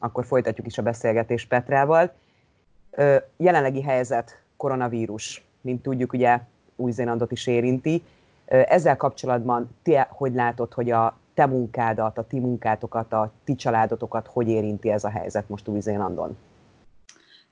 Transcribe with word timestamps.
akkor 0.00 0.24
folytatjuk 0.24 0.66
is 0.66 0.78
a 0.78 0.82
beszélgetést 0.82 1.48
Petrával. 1.48 2.12
Jelenlegi 3.36 3.82
helyzet, 3.82 4.42
koronavírus, 4.56 5.44
mint 5.60 5.82
tudjuk, 5.82 6.12
ugye 6.12 6.40
Új-Zélandot 6.76 7.32
is 7.32 7.46
érinti. 7.46 8.02
Ezzel 8.46 8.96
kapcsolatban 8.96 9.76
te 9.82 10.08
hogy 10.10 10.34
látod, 10.34 10.72
hogy 10.72 10.90
a 10.90 11.18
te 11.34 11.46
munkádat, 11.46 12.18
a 12.18 12.26
ti 12.26 12.38
munkátokat, 12.38 13.12
a 13.12 13.32
ti 13.44 13.54
családotokat 13.54 14.26
hogy 14.32 14.48
érinti 14.48 14.90
ez 14.90 15.04
a 15.04 15.10
helyzet 15.10 15.48
most 15.48 15.68
Új-Zélandon? 15.68 16.36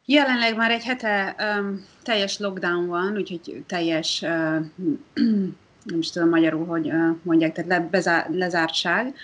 Jelenleg 0.04 0.56
már 0.56 0.70
egy 0.70 0.84
hete 0.84 1.36
um, 1.38 1.84
teljes 2.02 2.38
lockdown 2.38 2.86
van, 2.86 3.16
úgyhogy 3.16 3.64
teljes, 3.66 4.22
uh, 4.22 4.30
nem 5.90 5.98
is 5.98 6.10
tudom 6.10 6.28
magyarul, 6.28 6.66
hogy 6.66 6.86
uh, 6.86 7.16
mondják, 7.22 7.52
tehát 7.52 7.70
le, 7.70 7.80
bezár, 7.80 8.30
lezártság. 8.30 9.14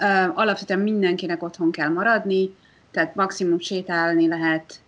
Uh, 0.00 0.38
alapvetően 0.38 0.80
mindenkinek 0.80 1.42
otthon 1.42 1.70
kell 1.70 1.88
maradni, 1.88 2.54
tehát 2.94 3.14
maximum 3.14 3.58
sétálni 3.58 4.28
lehet 4.28 4.80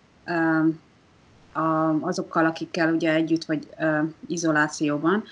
a, 1.53 1.61
azokkal, 2.01 2.45
akikkel 2.45 2.93
ugye 2.93 3.13
együtt 3.13 3.45
vagy 3.45 3.67
uh, 3.79 3.99
izolációban 4.27 5.23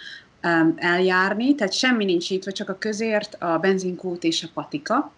um, 0.43 0.73
eljárni, 0.77 1.55
tehát 1.55 1.73
semmi 1.73 2.05
nincs 2.05 2.29
itt, 2.29 2.43
vagy 2.43 2.53
csak 2.53 2.69
a 2.69 2.77
közért, 2.77 3.35
a 3.39 3.57
benzinkút 3.57 4.23
és 4.23 4.43
a 4.43 4.49
patika. 4.53 5.11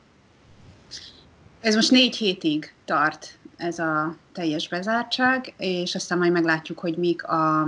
Ez 1.61 1.75
most 1.75 1.91
négy 1.91 2.15
hétig 2.15 2.73
tart 2.85 3.37
ez 3.57 3.79
a 3.79 4.15
teljes 4.33 4.67
bezártság, 4.69 5.53
és 5.57 5.95
aztán 5.95 6.17
majd 6.17 6.31
meglátjuk, 6.31 6.79
hogy 6.79 6.97
mik 6.97 7.23
a, 7.23 7.61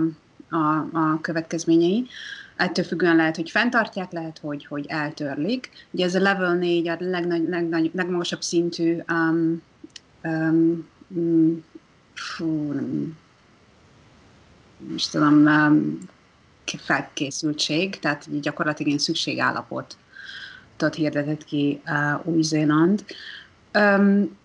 a, 0.49 0.87
a 0.93 1.19
következményei. 1.21 2.07
Ettől 2.55 2.85
függően 2.85 3.15
lehet, 3.15 3.35
hogy 3.35 3.49
fenntartják, 3.49 4.11
lehet, 4.11 4.37
hogy, 4.37 4.65
hogy 4.65 4.85
eltörlik. 4.87 5.69
Ugye 5.91 6.05
ez 6.05 6.15
a 6.15 6.19
level 6.19 6.55
4, 6.55 6.87
a 6.87 6.97
legnagy, 6.99 7.49
legnagy, 7.49 7.91
legmagasabb 7.93 8.41
szintű 8.41 8.97
um, 9.11 9.61
um, 10.23 10.87
fú, 12.13 12.71
nem, 12.71 13.17
most 14.91 15.11
tudom, 15.11 15.45
um, 15.45 15.97
felkészültség, 16.77 17.99
tehát 17.99 18.39
gyakorlatilag 18.41 18.87
ilyen 18.87 19.03
szükségállapot 19.03 19.97
hirdetett 20.87 21.43
ki 21.43 21.81
uh, 21.85 22.27
Új-Zéland. 22.27 23.05
Um, 23.73 24.37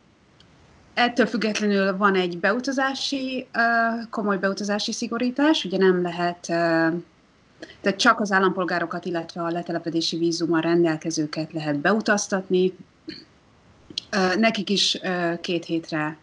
ettől 0.95 1.27
függetlenül 1.27 1.97
van 1.97 2.15
egy 2.15 2.39
beutazási, 2.39 3.47
uh, 3.55 4.09
komoly 4.11 4.39
beutazási 4.39 4.93
szigorítás, 4.93 5.65
ugye 5.65 5.79
nem 5.79 6.03
lehet, 6.03 6.47
uh, 6.49 7.03
tehát 7.81 7.99
csak 7.99 8.21
az 8.21 8.33
állampolgárokat, 8.33 9.05
illetve 9.05 9.43
a 9.43 9.51
letelepedési 9.51 10.17
vízummal 10.17 10.61
rendelkezőket 10.61 11.53
lehet 11.53 11.79
beutaztatni. 11.79 12.73
Nekik 14.37 14.71
is 14.71 14.99
két 15.41 15.65
hétre 15.65 16.17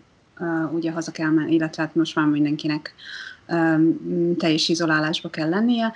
ugye 0.72 0.92
haza 0.92 1.12
kell 1.12 1.30
menni, 1.30 1.54
illetve 1.54 1.84
hát 1.84 1.96
most 1.96 2.16
már 2.16 2.26
mindenkinek 2.26 2.94
teljes 4.38 4.70
izolálásba 4.70 5.30
kell 5.30 5.50
lennie. 5.50 5.94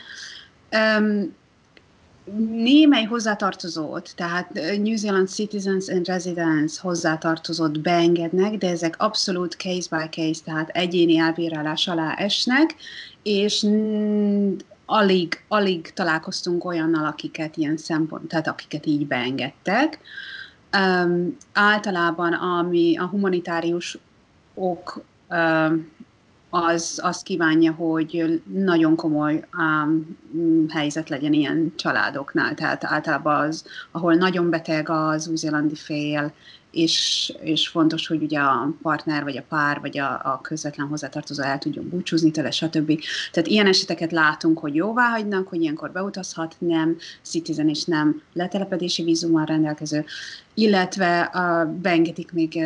Um, 1.00 1.36
némely 2.50 3.04
hozzátartozót, 3.04 4.14
tehát 4.16 4.54
New 4.78 4.96
Zealand 4.96 5.28
Citizens 5.28 5.88
and 5.90 6.08
Residents 6.08 6.78
hozzátartozót 6.80 7.82
beengednek, 7.82 8.58
de 8.58 8.70
ezek 8.70 8.96
abszolút 8.98 9.54
case 9.54 9.88
by 9.98 10.10
case, 10.10 10.44
tehát 10.44 10.70
egyéni 10.70 11.18
elbírálás 11.18 11.88
alá 11.88 12.14
esnek, 12.14 12.76
és 13.24 13.66
alig, 14.86 15.44
alig 15.48 15.94
találkoztunk 15.94 16.66
olyannal, 16.66 17.06
akiket 17.06 17.58
ilyen 17.58 17.78
szempont, 17.78 18.28
tehát 18.28 18.48
akiket 18.48 18.86
így 18.86 19.08
beengedtek. 19.08 20.00
Um, 20.78 21.38
általában 21.54 22.34
ami 22.34 22.98
a 22.98 23.06
humanitárius 23.06 23.98
ok 24.54 25.04
um, 25.30 25.94
az 26.50 27.00
azt 27.04 27.24
kívánja, 27.24 27.72
hogy 27.74 28.42
nagyon 28.54 28.96
komoly 28.96 29.44
um, 29.58 30.18
helyzet 30.70 31.10
legyen 31.10 31.34
ilyen 31.34 31.74
családoknál. 31.76 32.54
Tehát 32.54 32.84
általában 32.84 33.48
az, 33.48 33.66
ahol 33.92 34.14
nagyon 34.14 34.50
beteg 34.50 34.90
az 34.90 35.28
új-zélandi 35.28 35.76
fél, 35.76 36.34
és, 36.76 37.34
és 37.42 37.68
fontos, 37.68 38.08
hogy 38.08 38.22
ugye 38.22 38.40
a 38.40 38.74
partner, 38.82 39.24
vagy 39.24 39.38
a 39.38 39.44
pár, 39.50 39.80
vagy 39.80 40.00
a, 40.00 40.12
a 40.12 40.40
közvetlen 40.42 40.88
hozzátartozó 40.88 41.44
el 41.44 41.58
tudjon 41.58 41.90
búcsúzni 41.90 42.32
tőle, 42.32 42.52
stb. 42.52 43.00
Tehát 43.32 43.50
ilyen 43.50 43.68
eseteket 43.68 44.12
látunk, 44.12 44.60
hogy 44.60 44.76
jóvá 44.76 45.10
hagynak, 45.10 45.48
hogy 45.48 45.62
ilyenkor 45.62 45.92
beutazhat, 45.92 46.56
nem 46.58 46.98
citizen 47.22 47.70
és 47.70 47.84
nem 47.84 48.22
letelepedési 48.34 49.04
vízummal 49.04 49.46
rendelkező, 49.46 50.06
illetve 50.58 51.32
uh, 51.34 51.70
beengedik 51.72 52.32
még 52.32 52.60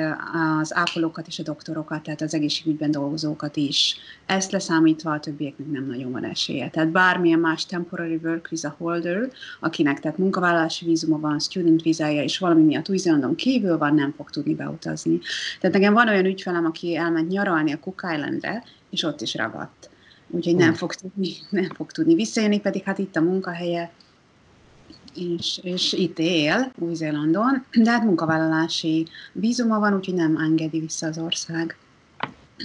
az 0.60 0.76
ápolókat 0.76 1.28
és 1.28 1.40
a 1.40 1.44
doktorokat, 1.44 2.04
tehát 2.04 2.22
az 2.22 2.34
egészségügyben 2.34 2.92
dolgozókat 2.92 3.56
is. 3.56 3.98
Ezt 4.26 4.52
leszámítva 4.52 5.12
a 5.12 5.20
többieknek 5.20 5.68
nem 5.72 5.86
nagyon 5.86 6.12
van 6.12 6.24
esélye. 6.24 6.70
Tehát 6.70 6.90
bármilyen 6.90 7.40
más 7.40 7.66
temporary 7.66 8.20
work 8.24 8.48
visa 8.48 8.76
holder, 8.78 9.32
akinek 9.60 10.00
tehát 10.00 10.18
munkavállalási 10.18 10.86
vízuma 10.86 11.20
van, 11.20 11.40
student 11.40 11.82
vízája, 11.82 12.24
és 12.24 12.38
valami 12.38 12.62
miatt 12.62 12.90
új 12.90 12.98
kívül 13.36 13.78
van, 13.78 13.94
nem 14.00 14.14
fog 14.18 14.30
tudni 14.30 14.56
beutazni. 14.56 15.20
Tehát 15.60 15.76
nekem 15.76 15.94
van 15.94 16.08
olyan 16.08 16.26
ügyfelem, 16.26 16.66
aki 16.66 16.96
elment 16.96 17.30
nyaralni 17.30 17.74
a 17.74 17.80
Cook 17.80 18.02
Islandre, 18.14 18.64
és 18.90 19.04
ott 19.04 19.22
is 19.22 19.36
ragadt. 19.36 19.90
Úgyhogy 20.28 20.56
nem 20.56 20.74
fog 20.74 20.94
tudni, 20.94 21.30
nem 21.50 21.70
fog 21.76 21.92
tudni 21.92 22.16
visszajönni, 22.16 22.60
pedig 22.60 22.84
hát 22.84 22.98
itt 22.98 23.16
a 23.16 23.22
munkahelye, 23.22 23.92
és, 25.16 25.60
és 25.64 25.94
itt 25.94 26.20
él 26.20 26.72
Új-Zélandon, 26.78 27.66
de 27.74 27.92
hát 27.92 28.04
munkavállalási 28.04 29.08
vízuma 29.32 29.80
van, 29.80 29.94
úgyhogy 29.96 30.14
nem 30.16 30.38
engedi 30.38 30.80
vissza 30.80 31.08
az 31.08 31.18
ország. 31.18 31.78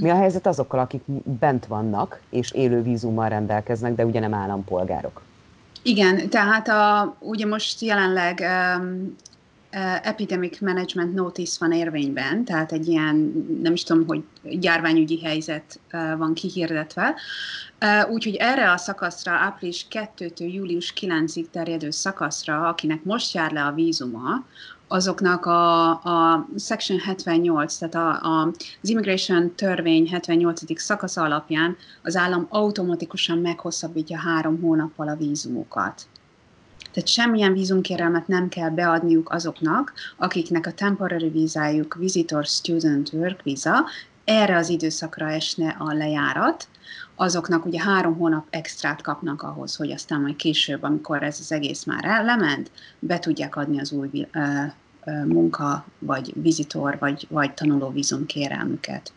Mi 0.01 0.11
a 0.11 0.16
helyzet 0.16 0.47
azokkal, 0.47 0.78
akik 0.81 1.03
bent 1.39 1.66
vannak, 1.66 2.21
és 2.31 2.53
élő 2.53 2.83
vízummal 2.83 3.28
rendelkeznek, 3.28 3.95
de 3.95 4.06
ugye 4.06 4.21
nem 4.21 4.34
állampolgárok? 4.34 5.22
Igen, 5.83 6.28
tehát 6.28 6.69
a, 6.69 7.16
ugye 7.21 7.47
most 7.47 7.81
jelenleg 7.81 8.45
um, 8.78 9.16
epidemic 10.03 10.61
management 10.61 11.15
notice 11.15 11.57
van 11.61 11.73
érvényben, 11.73 12.45
tehát 12.45 12.73
egy 12.73 12.89
ilyen, 12.89 13.47
nem 13.62 13.73
is 13.73 13.83
tudom, 13.83 14.07
hogy 14.07 14.23
járványügyi 14.43 15.21
helyzet 15.21 15.81
van 16.17 16.35
kihirdetve. 16.35 17.15
Úgyhogy 18.11 18.34
erre 18.34 18.71
a 18.71 18.77
szakaszra, 18.77 19.33
április 19.33 19.87
2-től 19.91 20.53
július 20.53 20.93
9-ig 21.01 21.45
terjedő 21.51 21.91
szakaszra, 21.91 22.69
akinek 22.69 23.05
most 23.05 23.34
jár 23.34 23.53
le 23.53 23.65
a 23.65 23.73
vízuma, 23.73 24.45
azoknak 24.89 25.47
a, 25.47 25.91
a 25.91 26.47
Section 26.59 26.99
78, 26.99 27.77
tehát 27.77 27.95
a, 27.95 28.09
a, 28.09 28.53
az 28.83 28.89
Immigration 28.89 29.55
törvény 29.55 30.09
78. 30.09 30.81
szakasza 30.81 31.23
alapján 31.23 31.77
az 32.03 32.17
állam 32.17 32.47
automatikusan 32.49 33.39
meghosszabbítja 33.39 34.19
három 34.19 34.61
hónappal 34.61 35.09
a 35.09 35.17
vízumukat. 35.17 36.07
Tehát 36.94 37.09
semmilyen 37.09 37.53
vízumkérelmet 37.53 38.28
nem 38.28 38.49
kell 38.49 38.71
beadniuk 38.71 39.31
azoknak, 39.31 39.93
akiknek 40.16 40.66
a 40.66 40.72
temporary 40.72 41.28
vízájuk 41.28 41.94
Visitor 41.94 42.44
Student 42.44 43.12
Work 43.12 43.43
Visa, 43.43 43.84
erre 44.25 44.56
az 44.56 44.69
időszakra 44.69 45.31
esne 45.31 45.77
a 45.78 45.93
lejárat, 45.93 46.69
azoknak 47.15 47.65
ugye 47.65 47.81
három 47.81 48.16
hónap 48.16 48.47
extrát 48.50 49.03
kapnak 49.03 49.43
ahhoz, 49.43 49.77
hogy 49.77 49.91
aztán 49.91 50.21
majd 50.21 50.37
később, 50.37 50.83
amikor 50.83 51.22
ez 51.22 51.37
az 51.41 51.53
egész 51.53 51.84
már 51.84 52.25
lement, 52.25 52.71
be 52.99 53.19
tudják 53.19 53.56
adni 53.56 53.81
az 53.81 53.93
új 53.93 54.27
munka, 55.25 55.84
vagy 55.99 56.33
vizitor, 56.43 56.97
vagy, 56.99 57.27
vagy 57.31 57.54
tanuló 57.54 57.91
vízumkérelmüket. 57.91 59.12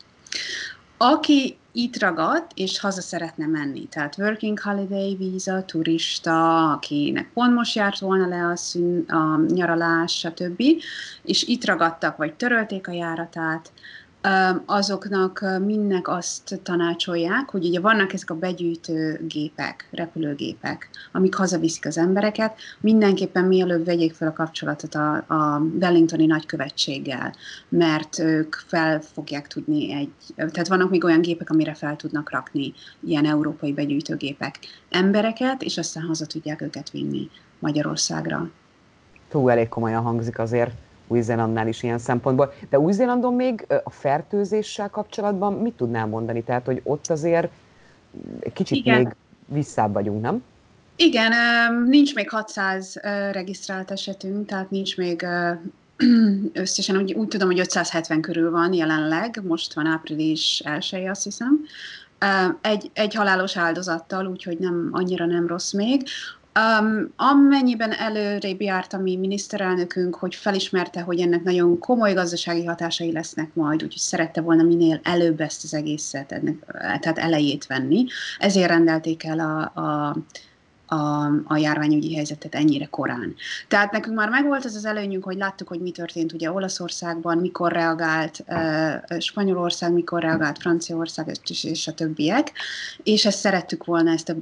Aki 0.98 1.56
itt 1.72 1.98
ragadt, 1.98 2.50
és 2.54 2.80
haza 2.80 3.00
szeretne 3.00 3.46
menni. 3.46 3.86
Tehát 3.86 4.18
working 4.18 4.60
holiday 4.60 5.16
víza, 5.16 5.64
turista, 5.64 6.70
akinek 6.72 7.30
pont 7.32 7.54
most 7.54 7.74
járt 7.74 7.98
volna 7.98 8.26
le 8.26 8.46
a, 8.46 8.56
szün, 8.56 9.04
a 9.08 9.40
nyaralás, 9.40 10.12
stb. 10.12 10.62
És 11.22 11.42
itt 11.42 11.64
ragadtak, 11.64 12.16
vagy 12.16 12.34
törölték 12.34 12.88
a 12.88 12.92
járatát, 12.92 13.72
azoknak 14.64 15.44
mindnek 15.64 16.08
azt 16.08 16.60
tanácsolják, 16.62 17.50
hogy 17.50 17.66
ugye 17.66 17.80
vannak 17.80 18.12
ezek 18.12 18.30
a 18.30 18.34
begyűjtő 18.34 19.24
gépek, 19.28 19.88
repülőgépek, 19.90 20.90
amik 21.12 21.34
hazaviszik 21.34 21.86
az 21.86 21.98
embereket, 21.98 22.56
mindenképpen 22.80 23.44
mielőbb 23.44 23.84
vegyék 23.84 24.14
fel 24.14 24.28
a 24.28 24.32
kapcsolatot 24.32 24.94
a, 24.94 25.14
a 25.14 25.62
Wellingtoni 25.80 26.26
nagykövetséggel, 26.26 27.34
mert 27.68 28.18
ők 28.18 28.54
fel 28.54 29.00
fogják 29.00 29.46
tudni 29.46 29.92
egy, 29.92 30.10
tehát 30.36 30.68
vannak 30.68 30.90
még 30.90 31.04
olyan 31.04 31.20
gépek, 31.20 31.50
amire 31.50 31.74
fel 31.74 31.96
tudnak 31.96 32.30
rakni 32.30 32.72
ilyen 33.00 33.26
európai 33.26 33.72
begyűjtőgépek 33.72 34.58
embereket, 34.90 35.62
és 35.62 35.78
aztán 35.78 36.02
haza 36.02 36.26
tudják 36.26 36.60
őket 36.60 36.90
vinni 36.90 37.28
Magyarországra. 37.58 38.50
Túl 39.28 39.50
elég 39.50 39.68
komolyan 39.68 40.02
hangzik 40.02 40.38
azért. 40.38 40.72
Új-Zélandnál 41.08 41.68
is 41.68 41.82
ilyen 41.82 41.98
szempontból. 41.98 42.52
De 42.70 42.78
Új-Zélandon 42.78 43.34
még 43.34 43.66
a 43.84 43.90
fertőzéssel 43.90 44.88
kapcsolatban 44.90 45.52
mit 45.52 45.74
tudnál 45.74 46.06
mondani? 46.06 46.42
Tehát, 46.42 46.64
hogy 46.64 46.80
ott 46.84 47.10
azért 47.10 47.48
kicsit 48.52 48.76
Igen. 48.76 48.96
még 48.96 49.14
visszább 49.46 49.92
vagyunk, 49.92 50.22
nem? 50.22 50.42
Igen, 50.96 51.32
nincs 51.88 52.14
még 52.14 52.30
600 52.30 52.96
regisztrált 53.32 53.90
esetünk, 53.90 54.46
tehát 54.46 54.70
nincs 54.70 54.96
még 54.96 55.26
összesen 56.52 56.96
úgy, 56.96 57.12
úgy 57.12 57.28
tudom, 57.28 57.48
hogy 57.48 57.58
570 57.58 58.20
körül 58.20 58.50
van 58.50 58.72
jelenleg, 58.72 59.40
most 59.46 59.74
van 59.74 59.86
április 59.86 60.62
1 60.90 61.06
azt 61.06 61.24
hiszem, 61.24 61.66
egy, 62.60 62.90
egy 62.92 63.14
halálos 63.14 63.56
áldozattal, 63.56 64.26
úgyhogy 64.26 64.58
nem, 64.58 64.88
annyira 64.92 65.26
nem 65.26 65.46
rossz 65.46 65.72
még. 65.72 66.02
Um, 66.58 67.12
amennyiben 67.16 67.92
előrébb 67.92 68.60
járt 68.60 68.92
a 68.92 68.98
mi 68.98 69.16
miniszterelnökünk, 69.16 70.14
hogy 70.14 70.34
felismerte, 70.34 71.00
hogy 71.00 71.20
ennek 71.20 71.42
nagyon 71.42 71.78
komoly 71.78 72.12
gazdasági 72.12 72.64
hatásai 72.64 73.12
lesznek 73.12 73.54
majd, 73.54 73.82
úgyhogy 73.82 74.00
szerette 74.00 74.40
volna 74.40 74.62
minél 74.62 75.00
előbb 75.02 75.40
ezt 75.40 75.64
az 75.64 75.74
egészet, 75.74 76.32
ennek, 76.32 76.54
tehát 77.00 77.18
elejét 77.18 77.66
venni. 77.66 78.04
Ezért 78.38 78.68
rendelték 78.68 79.24
el 79.24 79.38
a, 79.38 79.80
a 79.80 80.16
a, 80.88 81.26
a 81.44 81.56
járványügyi 81.56 82.14
helyzetet 82.14 82.54
ennyire 82.54 82.86
korán. 82.86 83.34
Tehát 83.68 83.92
nekünk 83.92 84.16
már 84.16 84.28
megvolt 84.28 84.64
ez 84.64 84.74
az 84.74 84.84
előnyünk, 84.84 85.24
hogy 85.24 85.36
láttuk, 85.36 85.68
hogy 85.68 85.80
mi 85.80 85.90
történt 85.90 86.32
ugye 86.32 86.52
Olaszországban, 86.52 87.38
mikor 87.38 87.72
reagált 87.72 88.44
uh, 88.46 89.18
Spanyolország, 89.18 89.92
mikor 89.92 90.22
reagált 90.22 90.58
Franciaország 90.58 91.38
és, 91.48 91.64
és 91.64 91.86
a 91.86 91.92
többiek, 91.92 92.52
és 93.02 93.26
ezt 93.26 93.38
szerettük 93.38 93.84
volna, 93.84 94.10
ezt, 94.10 94.28
a, 94.28 94.34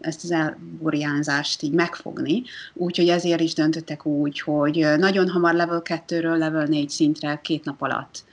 ezt 0.00 0.24
az 0.24 0.30
elburjánzást 0.30 1.62
így 1.62 1.72
megfogni, 1.72 2.42
úgyhogy 2.74 3.08
ezért 3.08 3.40
is 3.40 3.54
döntöttek 3.54 4.06
úgy, 4.06 4.40
hogy 4.40 4.86
nagyon 4.98 5.28
hamar 5.28 5.54
level 5.54 5.82
2-ről 5.84 6.38
level 6.38 6.66
4 6.66 6.90
szintre 6.90 7.40
két 7.42 7.64
nap 7.64 7.82
alatt 7.82 8.24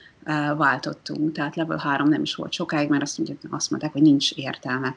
váltottunk, 0.56 1.32
tehát 1.32 1.56
level 1.56 1.76
3 1.76 2.08
nem 2.08 2.22
is 2.22 2.34
volt 2.34 2.52
sokáig, 2.52 2.88
mert 2.88 3.02
azt, 3.02 3.18
mondják, 3.18 3.38
azt 3.50 3.70
mondták, 3.70 3.92
hogy 3.92 4.02
nincs 4.02 4.32
értelme 4.32 4.94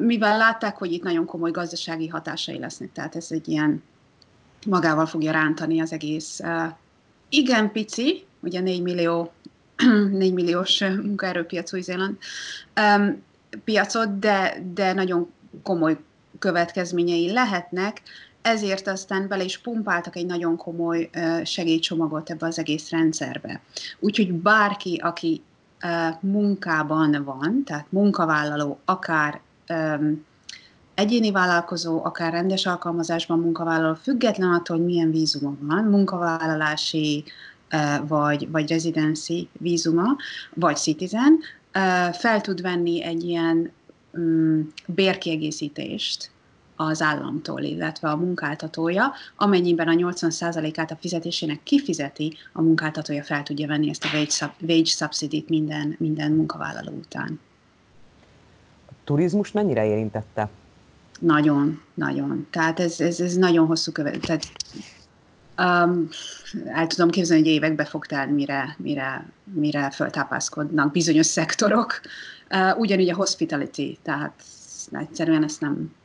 mivel 0.00 0.36
látták, 0.36 0.76
hogy 0.76 0.92
itt 0.92 1.02
nagyon 1.02 1.26
komoly 1.26 1.50
gazdasági 1.50 2.08
hatásai 2.08 2.58
lesznek, 2.58 2.92
tehát 2.92 3.16
ez 3.16 3.26
egy 3.30 3.48
ilyen 3.48 3.82
magával 4.66 5.06
fogja 5.06 5.32
rántani 5.32 5.80
az 5.80 5.92
egész 5.92 6.40
igen 7.28 7.72
pici, 7.72 8.24
ugye 8.40 8.60
4 8.60 8.82
millió 8.82 9.32
4 10.10 10.32
milliós 10.32 10.80
munkaerőpiac 10.80 11.72
Új-Zéland 11.72 12.16
piacot, 13.64 14.18
de, 14.18 14.62
de 14.74 14.92
nagyon 14.92 15.30
komoly 15.62 15.98
következményei 16.38 17.32
lehetnek, 17.32 18.02
ezért 18.42 18.88
aztán 18.88 19.28
bele 19.28 19.44
is 19.44 19.58
pumpáltak 19.58 20.16
egy 20.16 20.26
nagyon 20.26 20.56
komoly 20.56 21.10
segélycsomagot 21.44 22.30
ebbe 22.30 22.46
az 22.46 22.58
egész 22.58 22.90
rendszerbe. 22.90 23.60
Úgyhogy 23.98 24.32
bárki, 24.32 25.00
aki 25.02 25.42
munkában 26.20 27.22
van, 27.24 27.62
tehát 27.64 27.86
munkavállaló, 27.88 28.78
akár 28.84 29.40
egyéni 30.94 31.30
vállalkozó, 31.30 32.04
akár 32.04 32.32
rendes 32.32 32.66
alkalmazásban 32.66 33.38
munkavállaló, 33.38 33.94
független 33.94 34.52
attól, 34.52 34.76
hogy 34.76 34.86
milyen 34.86 35.10
vízuma 35.10 35.54
van, 35.60 35.84
munkavállalási 35.84 37.24
vagy, 38.06 38.50
vagy 38.50 38.70
residency 38.70 39.48
vízuma, 39.52 40.16
vagy 40.54 40.76
citizen, 40.76 41.38
fel 42.12 42.40
tud 42.40 42.62
venni 42.62 43.02
egy 43.02 43.24
ilyen 43.24 43.72
um, 44.12 44.72
bérkiegészítést 44.86 46.30
az 46.86 47.02
államtól, 47.02 47.60
illetve 47.60 48.08
a 48.08 48.16
munkáltatója, 48.16 49.12
amennyiben 49.36 49.88
a 49.88 49.92
80%-át 49.92 50.90
a 50.90 50.96
fizetésének 51.00 51.62
kifizeti, 51.62 52.36
a 52.52 52.62
munkáltatója 52.62 53.22
fel 53.22 53.42
tudja 53.42 53.66
venni 53.66 53.88
ezt 53.88 54.04
a 54.04 54.08
wage, 54.12 54.30
sub, 54.30 54.50
wage 54.60 54.84
subsidy 54.84 55.44
minden, 55.48 55.96
minden 55.98 56.32
munkavállaló 56.32 56.92
után. 56.92 57.40
A 58.88 58.92
turizmus 59.04 59.52
mennyire 59.52 59.86
érintette? 59.86 60.48
Nagyon, 61.18 61.82
nagyon. 61.94 62.46
Tehát 62.50 62.80
ez, 62.80 63.00
ez, 63.00 63.20
ez 63.20 63.34
nagyon 63.34 63.66
hosszú 63.66 63.92
követ. 63.92 64.20
Tehát, 64.20 64.46
um, 65.58 66.08
el 66.66 66.86
tudom 66.86 67.10
képzelni, 67.10 67.42
hogy 67.42 67.52
évekbe 67.52 67.84
fog 67.84 68.06
telni, 68.06 68.32
mire, 68.32 68.76
mire, 68.78 69.26
mire 69.44 69.90
föltápászkodnak 69.90 70.92
bizonyos 70.92 71.26
szektorok. 71.26 72.00
Uh, 72.50 72.78
ugyanígy 72.78 73.10
a 73.10 73.14
hospitality, 73.14 73.98
tehát 74.02 74.42
egyszerűen 74.92 75.44
ezt 75.44 75.60
nem, 75.60 75.98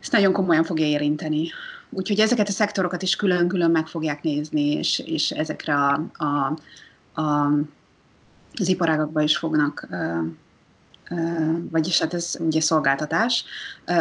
ezt 0.00 0.12
nagyon 0.12 0.32
komolyan 0.32 0.64
fogja 0.64 0.86
érinteni. 0.86 1.50
Úgyhogy 1.90 2.20
ezeket 2.20 2.48
a 2.48 2.52
szektorokat 2.52 3.02
is 3.02 3.16
külön-külön 3.16 3.70
meg 3.70 3.86
fogják 3.86 4.22
nézni, 4.22 4.72
és, 4.72 4.98
és 4.98 5.30
ezekre 5.30 5.74
a, 5.74 6.02
a, 6.12 6.58
a, 7.20 7.50
az 8.54 8.68
iparágakba 8.68 9.20
is 9.20 9.36
fognak, 9.36 9.88
vagyis 11.70 12.00
hát 12.00 12.14
ez 12.14 12.36
ugye 12.40 12.60
szolgáltatás, 12.60 13.44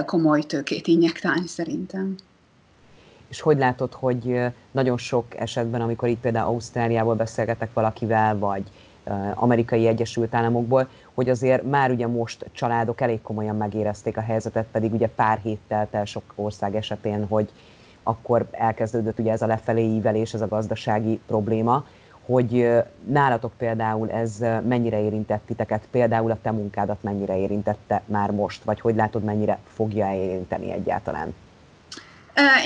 komoly 0.05 0.41
tőkét 0.41 0.87
injektálni 0.87 1.47
szerintem. 1.47 2.15
És 3.27 3.41
hogy 3.41 3.57
látod, 3.57 3.93
hogy 3.93 4.39
nagyon 4.71 4.97
sok 4.97 5.25
esetben, 5.39 5.81
amikor 5.81 6.09
itt 6.09 6.19
például 6.19 6.47
Ausztráliából 6.47 7.15
beszélgetek 7.15 7.73
valakivel, 7.73 8.37
vagy 8.37 8.63
amerikai 9.33 9.87
Egyesült 9.87 10.35
Államokból, 10.35 10.87
hogy 11.13 11.29
azért 11.29 11.63
már 11.63 11.91
ugye 11.91 12.07
most 12.07 12.45
családok 12.51 13.01
elég 13.01 13.21
komolyan 13.21 13.55
megérezték 13.55 14.17
a 14.17 14.21
helyzetet, 14.21 14.65
pedig 14.71 14.93
ugye 14.93 15.07
pár 15.07 15.39
héttel 15.43 15.87
el 15.91 16.05
sok 16.05 16.23
ország 16.35 16.75
esetén, 16.75 17.25
hogy 17.27 17.51
akkor 18.03 18.47
elkezdődött 18.51 19.19
ugye 19.19 19.31
ez 19.31 19.41
a 19.41 19.47
lefelé 19.47 19.83
ívelés, 19.83 20.33
ez 20.33 20.41
a 20.41 20.47
gazdasági 20.47 21.19
probléma, 21.27 21.85
hogy 22.25 22.69
nálatok 23.05 23.51
például 23.57 24.11
ez 24.11 24.39
mennyire 24.67 25.01
érintett 25.01 25.41
titeket, 25.45 25.87
például 25.91 26.31
a 26.31 26.37
te 26.41 26.51
munkádat 26.51 27.03
mennyire 27.03 27.37
érintette 27.37 28.01
már 28.05 28.31
most, 28.31 28.63
vagy 28.63 28.79
hogy 28.79 28.95
látod, 28.95 29.23
mennyire 29.23 29.59
fogja 29.63 30.13
érinteni 30.13 30.71
egyáltalán? 30.71 31.33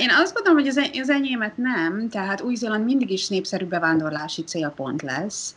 Én 0.00 0.10
azt 0.10 0.34
gondolom, 0.34 0.58
hogy 0.58 0.68
az, 0.68 0.90
az 1.00 1.10
enyémet 1.10 1.56
nem, 1.56 2.08
tehát 2.08 2.40
Új-Zéland 2.40 2.84
mindig 2.84 3.10
is 3.10 3.28
népszerű 3.28 3.64
bevándorlási 3.64 4.44
célpont 4.44 5.02
lesz. 5.02 5.54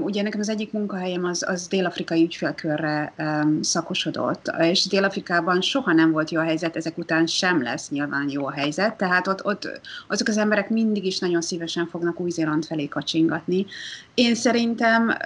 Ugye 0.00 0.22
nekem 0.22 0.40
az 0.40 0.48
egyik 0.48 0.72
munkahelyem 0.72 1.24
az, 1.24 1.44
az 1.48 1.66
dél-afrikai 1.66 2.22
ügyfélkörre 2.22 3.12
szakosodott, 3.60 4.52
és 4.60 4.86
Dél-Afrikában 4.86 5.60
soha 5.60 5.92
nem 5.92 6.10
volt 6.10 6.30
jó 6.30 6.40
a 6.40 6.44
helyzet, 6.44 6.76
ezek 6.76 6.98
után 6.98 7.26
sem 7.26 7.62
lesz 7.62 7.90
nyilván 7.90 8.28
jó 8.30 8.46
a 8.46 8.52
helyzet, 8.52 8.94
tehát 8.94 9.26
ott, 9.26 9.44
ott 9.44 9.80
azok 10.08 10.28
az 10.28 10.36
emberek 10.36 10.70
mindig 10.70 11.04
is 11.04 11.18
nagyon 11.18 11.42
szívesen 11.42 11.86
fognak 11.86 12.20
Új-Zéland 12.20 12.64
felé 12.64 12.88
kacsingatni. 12.88 13.66
Én 14.14 14.34
szerintem, 14.34 15.16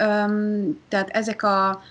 tehát 0.89 1.09
ezek 1.09 1.43
a 1.43 1.83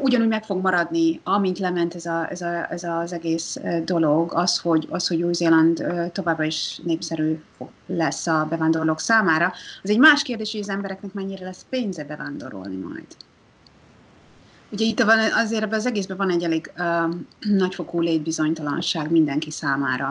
ugyanúgy 0.00 0.28
meg 0.28 0.44
fog 0.44 0.62
maradni, 0.62 1.20
amint 1.24 1.58
lement 1.58 1.94
ez, 1.94 2.06
a, 2.06 2.30
ez, 2.30 2.40
a, 2.40 2.72
ez 2.72 2.84
az 2.84 3.12
egész 3.12 3.56
dolog, 3.84 4.32
az, 4.34 4.58
hogy, 4.58 4.86
az, 4.90 5.06
hogy 5.08 5.22
Új-Zéland 5.22 5.84
továbbra 6.12 6.44
is 6.44 6.80
népszerű 6.84 7.40
lesz 7.86 8.26
a 8.26 8.46
bevándorlók 8.50 9.00
számára. 9.00 9.52
Az 9.82 9.90
egy 9.90 9.98
más 9.98 10.22
kérdés, 10.22 10.52
hogy 10.52 10.60
az 10.60 10.68
embereknek 10.68 11.12
mennyire 11.12 11.44
lesz 11.44 11.66
pénze 11.68 12.04
bevándorolni 12.04 12.76
majd. 12.76 13.06
Ugye 14.70 14.84
itt 14.84 15.02
van, 15.02 15.18
azért 15.18 15.62
ebben 15.62 15.78
az 15.78 15.86
egészben 15.86 16.16
van 16.16 16.30
egy 16.30 16.42
elég 16.42 16.72
uh, 16.78 17.14
nagyfokú 17.40 18.00
létbizonytalanság 18.00 19.10
mindenki 19.10 19.50
számára 19.50 20.08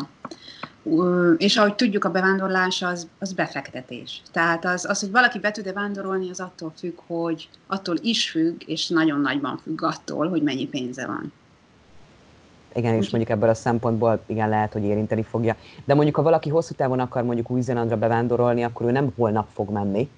és 1.37 1.57
ahogy 1.57 1.75
tudjuk, 1.75 2.03
a 2.03 2.11
bevándorlás 2.11 2.81
az, 2.81 3.07
az 3.19 3.33
befektetés. 3.33 4.21
Tehát 4.31 4.65
az, 4.65 4.85
az, 4.89 4.99
hogy 4.99 5.11
valaki 5.11 5.39
be 5.39 5.51
tud-e 5.51 5.73
vándorolni, 5.73 6.29
az 6.29 6.39
attól 6.39 6.73
függ, 6.77 6.97
hogy 7.07 7.49
attól 7.67 7.95
is 8.01 8.29
függ, 8.29 8.61
és 8.65 8.87
nagyon 8.87 9.21
nagyban 9.21 9.57
függ 9.63 9.83
attól, 9.83 10.29
hogy 10.29 10.41
mennyi 10.41 10.67
pénze 10.67 11.05
van. 11.05 11.33
Igen, 12.73 12.93
és 12.93 13.09
mondjuk 13.09 13.31
ebből 13.31 13.49
a 13.49 13.53
szempontból 13.53 14.23
igen 14.25 14.49
lehet, 14.49 14.73
hogy 14.73 14.83
érinteni 14.83 15.23
fogja. 15.23 15.55
De 15.85 15.93
mondjuk, 15.93 16.15
ha 16.15 16.21
valaki 16.21 16.49
hosszú 16.49 16.73
távon 16.73 16.99
akar 16.99 17.23
mondjuk 17.23 17.51
Új-Zélandra 17.51 17.97
bevándorolni, 17.97 18.63
akkor 18.63 18.85
ő 18.85 18.91
nem 18.91 19.11
holnap 19.15 19.47
fog 19.53 19.69
menni, 19.69 20.09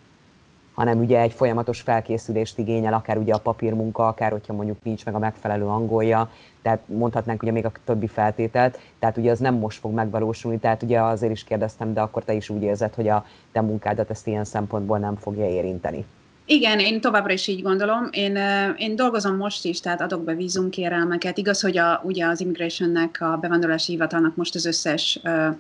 hanem 0.80 1.00
ugye 1.00 1.20
egy 1.20 1.34
folyamatos 1.34 1.82
felkészülést 1.82 2.58
igényel, 2.58 2.94
akár 2.94 3.18
ugye 3.18 3.34
a 3.34 3.40
papírmunka, 3.40 4.08
akár 4.08 4.32
hogyha 4.32 4.54
mondjuk 4.54 4.78
nincs 4.84 5.06
meg 5.06 5.16
a 5.16 5.20
megfelelő 5.20 5.66
angolja, 5.66 6.30
tehát 6.62 6.80
mondhatnánk 6.86 7.42
ugye 7.42 7.52
még 7.52 7.66
a 7.66 7.72
többi 7.86 8.08
feltételt, 8.08 8.80
tehát 9.00 9.18
ugye 9.18 9.32
az 9.32 9.40
nem 9.40 9.56
most 9.56 9.80
fog 9.80 9.94
megvalósulni, 9.94 10.58
tehát 10.58 10.84
ugye 10.84 11.02
azért 11.02 11.32
is 11.32 11.44
kérdeztem, 11.44 11.94
de 11.94 12.02
akkor 12.02 12.24
te 12.24 12.34
is 12.34 12.50
úgy 12.50 12.62
érzed, 12.62 12.94
hogy 12.94 13.08
a 13.08 13.26
te 13.52 13.62
munkádat 13.62 14.10
ezt 14.10 14.28
ilyen 14.28 14.46
szempontból 14.46 14.98
nem 14.98 15.16
fogja 15.16 15.50
érinteni. 15.50 16.06
Igen, 16.52 16.80
én 16.80 17.02
továbbra 17.02 17.34
is 17.34 17.48
így 17.48 17.62
gondolom. 17.62 18.08
Én, 18.12 18.36
én 18.78 18.96
dolgozom 18.96 19.36
most 19.36 19.66
is, 19.66 19.80
tehát 19.80 20.02
adok 20.02 20.24
be 20.24 20.36
vízumkérelmeket. 20.36 21.38
Igaz, 21.38 21.62
hogy 21.62 21.78
a, 21.78 22.02
ugye 22.04 22.26
az 22.26 22.42
Immigrationnek, 22.42 23.18
a 23.22 23.38
bevándorlási 23.42 23.92
hivatalnak 23.92 24.36
most 24.36 24.56
az 24.56 24.66
összes 24.66 25.20
uh, 25.24 25.56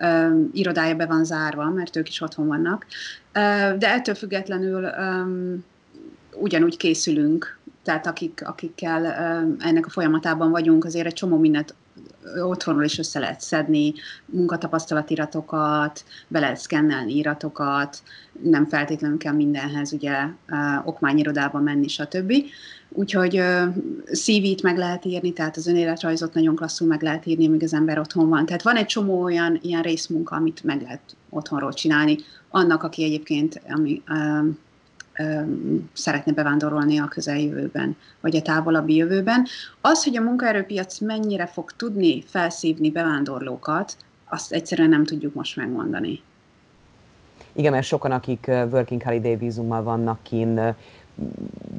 uh, 0.00 0.36
irodája 0.52 0.94
be 0.94 1.06
van 1.06 1.24
zárva, 1.24 1.70
mert 1.70 1.96
ők 1.96 2.08
is 2.08 2.20
otthon 2.20 2.46
vannak. 2.46 2.86
De 3.78 3.92
ettől 3.92 4.14
függetlenül 4.14 4.90
um, 4.98 5.64
ugyanúgy 6.34 6.76
készülünk, 6.76 7.58
tehát 7.82 8.06
akik, 8.06 8.42
akikkel 8.44 9.06
ennek 9.58 9.86
a 9.86 9.90
folyamatában 9.90 10.50
vagyunk, 10.50 10.84
azért 10.84 11.06
egy 11.06 11.12
csomó 11.12 11.36
mindent 11.36 11.74
otthonról 12.44 12.84
is 12.84 12.98
össze 12.98 13.18
lehet 13.18 13.40
szedni 13.40 13.94
munkatapasztalatiratokat, 14.24 16.04
be 16.28 16.40
lehet 16.40 16.56
szkennelni 16.56 17.16
iratokat, 17.16 18.02
nem 18.42 18.66
feltétlenül 18.66 19.18
kell 19.18 19.32
mindenhez 19.32 19.92
ugye 19.92 20.16
okmányirodába 20.84 21.60
menni, 21.60 21.88
stb. 21.88 22.32
Úgyhogy 22.88 23.42
CV-t 24.12 24.62
meg 24.62 24.76
lehet 24.76 25.04
írni, 25.04 25.32
tehát 25.32 25.56
az 25.56 25.66
önéletrajzot 25.66 26.34
nagyon 26.34 26.56
klasszul 26.56 26.88
meg 26.88 27.02
lehet 27.02 27.26
írni, 27.26 27.48
míg 27.48 27.62
az 27.62 27.74
ember 27.74 27.98
otthon 27.98 28.28
van. 28.28 28.46
Tehát 28.46 28.62
van 28.62 28.76
egy 28.76 28.86
csomó 28.86 29.22
olyan 29.22 29.58
ilyen 29.62 29.82
részmunka, 29.82 30.36
amit 30.36 30.64
meg 30.64 30.82
lehet 30.82 31.00
otthonról 31.30 31.72
csinálni, 31.72 32.16
annak, 32.50 32.82
aki 32.82 33.04
egyébként 33.04 33.60
ami, 33.68 34.02
szeretne 35.92 36.32
bevándorolni 36.32 36.98
a 36.98 37.08
közeljövőben, 37.08 37.96
vagy 38.20 38.36
a 38.36 38.42
távolabbi 38.42 38.94
jövőben. 38.94 39.46
Az, 39.80 40.04
hogy 40.04 40.16
a 40.16 40.22
munkaerőpiac 40.22 40.98
mennyire 40.98 41.46
fog 41.46 41.72
tudni 41.76 42.22
felszívni 42.22 42.90
bevándorlókat, 42.90 43.96
azt 44.28 44.52
egyszerűen 44.52 44.88
nem 44.88 45.04
tudjuk 45.04 45.34
most 45.34 45.56
megmondani. 45.56 46.22
Igen, 47.52 47.72
mert 47.72 47.86
sokan, 47.86 48.10
akik 48.10 48.44
Working 48.48 49.02
Holiday 49.02 49.36
vízummal 49.36 49.82
vannak 49.82 50.18
kin, 50.22 50.74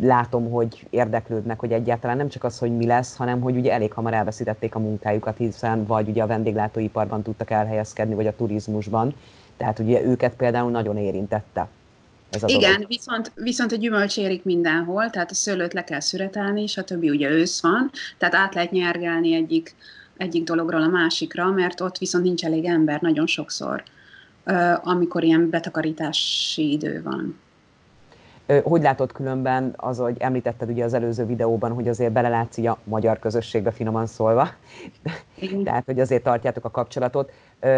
látom, 0.01 0.50
hogy 0.50 0.88
érdeklődnek, 0.89 1.60
hogy 1.60 1.72
egyáltalán 1.72 2.17
nem 2.17 2.29
csak 2.29 2.43
az, 2.43 2.58
hogy 2.58 2.77
mi 2.77 2.86
lesz, 2.86 3.15
hanem 3.15 3.41
hogy 3.41 3.55
ugye 3.55 3.72
elég 3.72 3.93
hamar 3.93 4.13
elveszítették 4.13 4.75
a 4.75 4.79
munkájukat, 4.79 5.38
hiszen 5.38 5.86
vagy 5.86 6.10
ugye 6.10 6.24
a 6.24 6.27
vendéglátóiparban 6.27 7.22
tudtak 7.22 7.50
elhelyezkedni, 7.50 8.15
vagy 8.15 8.27
a 8.27 8.36
turizmusban. 8.36 9.13
Tehát 9.58 9.79
ugye 9.79 10.03
őket 10.03 10.36
például 10.36 10.72
nagyon 10.72 10.98
érintette. 10.98 11.67
Ez 12.29 12.43
az 12.43 12.51
Igen, 12.51 12.86
viszont, 12.88 13.31
viszont 13.36 13.71
a 13.71 13.75
gyümölcs 13.75 14.17
érik 14.17 14.43
mindenhol, 14.43 15.09
tehát 15.09 15.31
a 15.31 15.33
szőlőt 15.33 15.74
le 15.74 15.83
kell 15.83 16.00
szüretelni, 16.00 16.65
többi 16.86 17.09
ugye 17.09 17.29
ősz 17.29 17.62
van, 17.62 17.91
tehát 18.17 18.36
át 18.36 18.53
lehet 18.53 18.71
nyergelni 18.71 19.33
egyik, 19.33 19.75
egyik 20.17 20.43
dologról 20.43 20.81
a 20.81 20.88
másikra, 20.88 21.51
mert 21.51 21.81
ott 21.81 21.98
viszont 21.98 22.24
nincs 22.24 22.45
elég 22.45 22.65
ember 22.65 23.01
nagyon 23.01 23.27
sokszor, 23.27 23.83
amikor 24.83 25.24
ilyen 25.24 25.50
betakarítási 25.50 26.71
idő 26.71 27.01
van. 27.03 27.39
Hogy 28.63 28.81
látod 28.81 29.12
különben 29.12 29.74
az, 29.75 29.98
hogy 29.98 30.15
említetted 30.19 30.69
ugye 30.69 30.83
az 30.83 30.93
előző 30.93 31.25
videóban, 31.25 31.71
hogy 31.71 31.88
azért 31.88 32.12
belelátsz 32.12 32.57
a 32.57 32.77
magyar 32.83 33.19
közösségbe 33.19 33.71
finoman 33.71 34.05
szólva, 34.05 34.50
tehát 35.63 35.86
hogy 35.86 36.00
azért 36.00 36.24
tartjátok 36.24 36.65
a 36.65 36.71
kapcsolatot, 36.71 37.31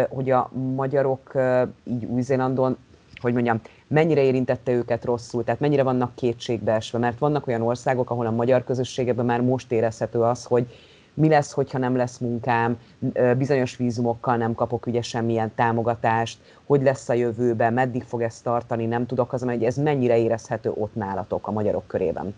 hogy 0.08 0.30
a 0.30 0.50
magyarok 0.74 1.32
így 1.84 2.04
Új-Zélandon 2.04 2.76
hogy 3.22 3.32
mondjam, 3.32 3.60
mennyire 3.86 4.22
érintette 4.22 4.72
őket 4.72 5.04
rosszul, 5.04 5.44
tehát 5.44 5.60
mennyire 5.60 5.82
vannak 5.82 6.14
kétségbeesve, 6.14 6.98
mert 6.98 7.18
vannak 7.18 7.46
olyan 7.46 7.62
országok, 7.62 8.10
ahol 8.10 8.26
a 8.26 8.30
magyar 8.30 8.64
közösségeben 8.64 9.24
már 9.24 9.40
most 9.40 9.72
érezhető 9.72 10.20
az, 10.20 10.44
hogy 10.44 10.66
mi 11.14 11.28
lesz, 11.28 11.52
hogyha 11.52 11.78
nem 11.78 11.96
lesz 11.96 12.18
munkám, 12.18 12.78
bizonyos 13.36 13.76
vízumokkal 13.76 14.36
nem 14.36 14.54
kapok 14.54 14.86
ugye 14.86 15.02
semmilyen 15.02 15.52
támogatást, 15.54 16.38
hogy 16.66 16.82
lesz 16.82 17.08
a 17.08 17.12
jövőben, 17.12 17.72
meddig 17.72 18.02
fog 18.02 18.22
ez 18.22 18.40
tartani, 18.40 18.86
nem 18.86 19.06
tudok 19.06 19.32
az, 19.32 19.42
hogy 19.42 19.64
ez 19.64 19.76
mennyire 19.76 20.18
érezhető 20.18 20.72
ott 20.74 20.94
nálatok 20.94 21.46
a 21.46 21.50
magyarok 21.50 21.86
körében. 21.86 22.34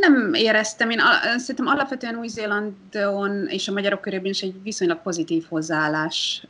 Nem 0.00 0.34
éreztem, 0.34 0.90
én 0.90 1.00
szerintem 1.36 1.66
alapvetően 1.66 2.18
Új-Zélandon 2.18 3.46
és 3.46 3.68
a 3.68 3.72
magyarok 3.72 4.00
körében 4.00 4.30
is 4.30 4.42
egy 4.42 4.62
viszonylag 4.62 5.02
pozitív 5.02 5.44
hozzáállás 5.48 6.46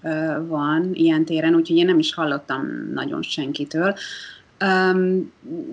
van 0.46 0.90
ilyen 0.92 1.24
téren, 1.24 1.54
úgyhogy 1.54 1.76
én 1.76 1.86
nem 1.86 1.98
is 1.98 2.14
hallottam 2.14 2.90
nagyon 2.94 3.22
senkitől. 3.22 3.94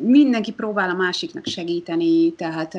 Mindenki 0.01 0.51
próbál 0.51 0.89
a 0.89 0.95
másiknak 0.95 1.45
segíteni, 1.45 2.33
tehát 2.33 2.77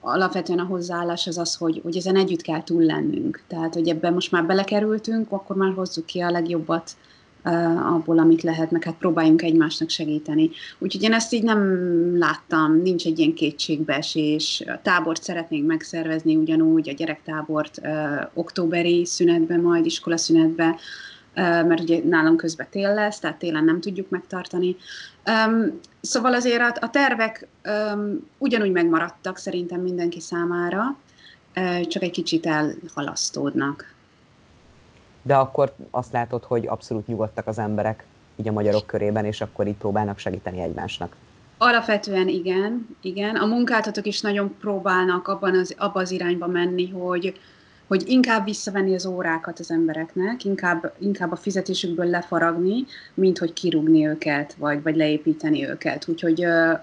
alapvetően 0.00 0.58
a 0.58 0.64
hozzáállás 0.64 1.26
az 1.26 1.38
az, 1.38 1.54
hogy, 1.54 1.80
hogy 1.82 1.96
ezen 1.96 2.16
együtt 2.16 2.42
kell 2.42 2.62
túl 2.62 2.82
lennünk. 2.82 3.42
Tehát, 3.48 3.74
hogy 3.74 3.88
ebben 3.88 4.12
most 4.12 4.30
már 4.30 4.46
belekerültünk, 4.46 5.32
akkor 5.32 5.56
már 5.56 5.72
hozzuk 5.74 6.06
ki 6.06 6.20
a 6.20 6.30
legjobbat 6.30 6.90
abból, 7.84 8.18
amit 8.18 8.42
lehet, 8.42 8.70
meg 8.70 8.84
hát 8.84 8.94
próbáljunk 8.94 9.42
egymásnak 9.42 9.88
segíteni. 9.88 10.50
Úgyhogy 10.78 11.02
én 11.02 11.12
ezt 11.12 11.32
így 11.32 11.42
nem 11.42 12.18
láttam, 12.18 12.82
nincs 12.82 13.06
egy 13.06 13.18
ilyen 13.18 13.34
kétségbeesés. 13.34 14.62
A 14.66 14.80
tábort 14.82 15.22
szeretnénk 15.22 15.66
megszervezni 15.66 16.36
ugyanúgy, 16.36 16.88
a 16.88 16.92
gyerektábort 16.92 17.80
októberi 18.34 19.04
szünetben, 19.04 19.60
majd 19.60 19.86
iskolaszünetben, 19.86 20.70
uh, 20.70 20.76
mert 21.66 21.80
ugye 21.80 22.00
nálam 22.04 22.36
közben 22.36 22.66
tél 22.70 22.94
lesz, 22.94 23.18
tehát 23.18 23.38
télen 23.38 23.64
nem 23.64 23.80
tudjuk 23.80 24.08
megtartani. 24.08 24.76
Um, 25.46 25.80
szóval 26.00 26.34
azért 26.34 26.60
a, 26.60 26.74
a 26.80 26.90
tervek 26.90 27.46
um, 27.94 28.28
ugyanúgy 28.38 28.72
megmaradtak 28.72 29.38
szerintem 29.38 29.80
mindenki 29.80 30.20
számára, 30.20 30.96
uh, 31.56 31.80
csak 31.80 32.02
egy 32.02 32.10
kicsit 32.10 32.46
elhalasztódnak 32.46 33.94
de 35.24 35.34
akkor 35.34 35.74
azt 35.90 36.12
látod, 36.12 36.44
hogy 36.44 36.66
abszolút 36.66 37.06
nyugodtak 37.06 37.46
az 37.46 37.58
emberek 37.58 38.04
így 38.36 38.48
a 38.48 38.52
magyarok 38.52 38.86
körében, 38.86 39.24
és 39.24 39.40
akkor 39.40 39.66
így 39.66 39.76
próbálnak 39.76 40.18
segíteni 40.18 40.60
egymásnak. 40.60 41.16
Alapvetően 41.58 42.28
igen, 42.28 42.96
igen. 43.00 43.36
A 43.36 43.46
munkáltatók 43.46 44.06
is 44.06 44.20
nagyon 44.20 44.54
próbálnak 44.60 45.28
abban 45.28 45.58
az, 45.58 45.74
abban 45.78 46.02
az 46.02 46.10
irányba 46.10 46.46
menni, 46.46 46.90
hogy, 46.90 47.40
hogy 47.86 48.08
inkább 48.08 48.44
visszavenni 48.44 48.94
az 48.94 49.06
órákat 49.06 49.58
az 49.58 49.70
embereknek, 49.70 50.44
inkább, 50.44 50.94
inkább 50.98 51.32
a 51.32 51.36
fizetésükből 51.36 52.06
lefaragni, 52.06 52.84
mint 53.14 53.38
hogy 53.38 53.52
kirúgni 53.52 54.06
őket, 54.06 54.54
vagy, 54.54 54.82
vagy 54.82 54.96
leépíteni 54.96 55.68
őket. 55.68 56.08
Úgyhogy 56.08 56.44
uh, 56.44 56.80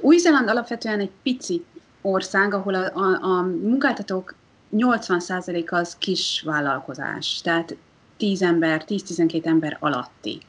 Új-Zéland 0.00 0.48
alapvetően 0.48 1.00
egy 1.00 1.10
pici 1.22 1.64
ország, 2.00 2.54
ahol 2.54 2.74
a, 2.74 2.92
a, 2.94 3.24
a 3.24 3.42
munkáltatók 3.42 4.34
80% 4.72 5.70
az 5.70 5.96
kis 5.98 6.42
vállalkozás, 6.44 7.40
tehát 7.42 7.76
10 8.16 8.42
ember, 8.42 8.84
10-12 8.88 9.46
ember 9.46 9.76
alatti. 9.80 10.40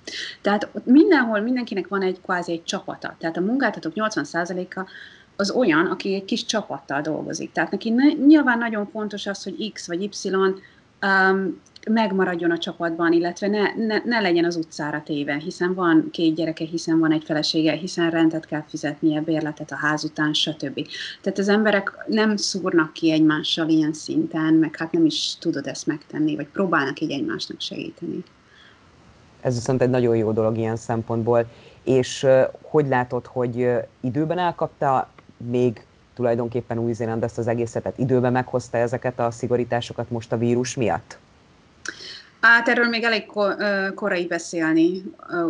Tehát 0.41 0.69
ott 0.73 0.85
mindenhol 0.85 1.39
mindenkinek 1.39 1.87
van 1.87 2.01
egy 2.01 2.21
kvázi 2.21 2.51
egy 2.51 2.63
csapata. 2.63 3.15
Tehát 3.19 3.37
a 3.37 3.41
munkáltatók 3.41 3.91
80%-a 3.95 4.89
az 5.35 5.51
olyan, 5.51 5.85
aki 5.85 6.13
egy 6.13 6.25
kis 6.25 6.45
csapattal 6.45 7.01
dolgozik. 7.01 7.51
Tehát 7.51 7.71
neki 7.71 7.89
ne, 7.89 8.11
nyilván 8.11 8.57
nagyon 8.57 8.89
fontos 8.89 9.27
az, 9.27 9.43
hogy 9.43 9.71
X 9.73 9.87
vagy 9.87 10.01
Y 10.01 10.29
um, 10.29 11.61
megmaradjon 11.89 12.51
a 12.51 12.57
csapatban, 12.57 13.11
illetve 13.13 13.47
ne, 13.47 13.73
ne, 13.85 14.01
ne 14.05 14.19
legyen 14.19 14.45
az 14.45 14.55
utcára 14.55 15.01
téve, 15.05 15.35
hiszen 15.35 15.73
van 15.73 16.07
két 16.11 16.35
gyereke, 16.35 16.65
hiszen 16.65 16.99
van 16.99 17.11
egy 17.11 17.23
felesége, 17.23 17.73
hiszen 17.73 18.09
rendet 18.09 18.45
kell 18.45 18.63
fizetnie, 18.67 19.21
bérletet 19.21 19.71
a 19.71 19.75
ház 19.75 20.03
után, 20.03 20.33
stb. 20.33 20.87
Tehát 21.21 21.39
az 21.39 21.47
emberek 21.47 21.91
nem 22.07 22.35
szúrnak 22.35 22.93
ki 22.93 23.11
egymással 23.11 23.69
ilyen 23.69 23.93
szinten, 23.93 24.53
meg 24.53 24.75
hát 24.77 24.91
nem 24.91 25.05
is 25.05 25.35
tudod 25.39 25.67
ezt 25.67 25.87
megtenni, 25.87 26.35
vagy 26.35 26.47
próbálnak 26.47 26.99
így 26.99 27.11
egymásnak 27.11 27.61
segíteni. 27.61 28.23
Ez 29.41 29.55
viszont 29.55 29.81
egy 29.81 29.89
nagyon 29.89 30.15
jó 30.15 30.31
dolog 30.31 30.57
ilyen 30.57 30.75
szempontból. 30.75 31.45
És 31.83 32.25
hogy 32.61 32.87
látod, 32.87 33.25
hogy 33.25 33.67
időben 34.01 34.37
elkapta 34.37 35.09
még 35.37 35.85
tulajdonképpen 36.15 36.77
Új-Zéland 36.77 37.23
ezt 37.23 37.37
az 37.37 37.47
egészet, 37.47 37.83
tehát 37.83 37.97
időben 37.97 38.31
meghozta 38.31 38.77
ezeket 38.77 39.19
a 39.19 39.31
szigorításokat 39.31 40.09
most 40.09 40.31
a 40.31 40.37
vírus 40.37 40.75
miatt? 40.75 41.17
Hát 42.41 42.67
erről 42.67 42.87
még 42.87 43.03
elég 43.03 43.25
korai 43.95 44.25
beszélni. 44.25 45.03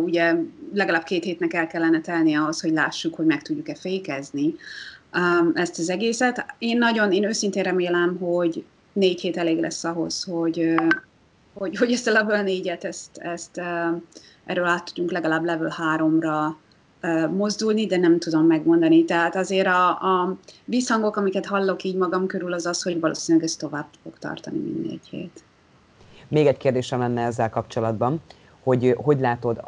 Ugye 0.04 0.34
legalább 0.74 1.02
két 1.02 1.24
hétnek 1.24 1.54
el 1.54 1.66
kellene 1.66 2.00
telni 2.00 2.34
ahhoz, 2.34 2.60
hogy 2.60 2.72
lássuk, 2.72 3.14
hogy 3.14 3.26
meg 3.26 3.42
tudjuk-e 3.42 3.74
fékezni 3.74 4.54
ezt 5.54 5.78
az 5.78 5.90
egészet. 5.90 6.46
Én 6.58 6.78
nagyon, 6.78 7.12
én 7.12 7.24
őszintén 7.24 7.62
remélem, 7.62 8.16
hogy 8.18 8.64
négy 8.92 9.20
hét 9.20 9.36
elég 9.36 9.60
lesz 9.60 9.84
ahhoz, 9.84 10.22
hogy, 10.22 10.74
hogy, 11.54 11.76
hogy 11.76 11.92
ezt 11.92 12.06
a 12.06 12.12
level 12.12 12.42
négyet, 12.42 12.84
ezt, 12.84 13.18
ezt 13.18 13.60
erről 14.44 14.64
át 14.64 14.84
tudjunk 14.84 15.10
legalább 15.10 15.44
level 15.44 15.74
háromra 15.76 16.58
mozdulni, 17.30 17.86
de 17.86 17.96
nem 17.96 18.18
tudom 18.18 18.46
megmondani. 18.46 19.04
Tehát 19.04 19.36
azért 19.36 19.66
a, 19.66 19.88
a 19.88 20.38
visszhangok, 20.64 21.16
amiket 21.16 21.46
hallok 21.46 21.82
így 21.82 21.96
magam 21.96 22.26
körül, 22.26 22.52
az 22.52 22.66
az, 22.66 22.82
hogy 22.82 23.00
valószínűleg 23.00 23.46
ez 23.46 23.56
tovább 23.56 23.86
fog 24.02 24.18
tartani, 24.18 24.58
négy 24.58 25.06
hét. 25.10 25.42
Még 26.32 26.46
egy 26.46 26.56
kérdésem 26.56 26.98
lenne 26.98 27.22
ezzel 27.22 27.50
kapcsolatban, 27.50 28.20
hogy 28.62 28.96
hogy 29.02 29.20
látod 29.20 29.60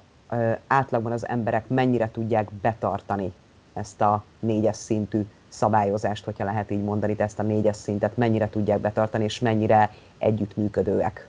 átlagban 0.67 1.13
az 1.13 1.29
emberek 1.29 1.69
mennyire 1.69 2.11
tudják 2.11 2.53
betartani 2.53 3.33
ezt 3.73 4.01
a 4.01 4.25
négyes 4.41 4.77
szintű 4.77 5.21
szabályozást, 5.49 6.25
hogyha 6.25 6.45
lehet 6.45 6.71
így 6.71 6.83
mondani, 6.83 7.15
ezt 7.19 7.39
a 7.39 7.43
négyes 7.43 7.77
szintet 7.77 8.17
mennyire 8.17 8.49
tudják 8.49 8.81
betartani, 8.81 9.25
és 9.25 9.39
mennyire 9.39 9.91
együttműködőek? 10.19 11.29